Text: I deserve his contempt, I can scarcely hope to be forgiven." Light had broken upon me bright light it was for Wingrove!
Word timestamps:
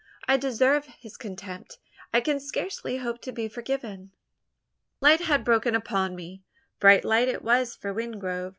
I 0.27 0.35
deserve 0.35 0.85
his 0.85 1.15
contempt, 1.15 1.77
I 2.11 2.21
can 2.21 2.39
scarcely 2.39 2.97
hope 2.97 3.21
to 3.21 3.31
be 3.31 3.47
forgiven." 3.47 4.09
Light 4.99 5.21
had 5.21 5.43
broken 5.45 5.75
upon 5.75 6.15
me 6.15 6.41
bright 6.79 7.05
light 7.05 7.27
it 7.27 7.43
was 7.43 7.75
for 7.75 7.93
Wingrove! 7.93 8.49